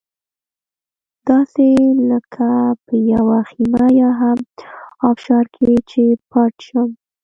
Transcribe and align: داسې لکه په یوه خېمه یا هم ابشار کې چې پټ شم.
داسې 1.27 1.67
لکه 2.09 2.49
په 2.85 2.95
یوه 3.13 3.39
خېمه 3.49 3.85
یا 4.01 4.09
هم 4.21 4.39
ابشار 5.09 5.45
کې 5.55 5.71
چې 5.89 6.03
پټ 6.29 6.53
شم. 6.67 6.89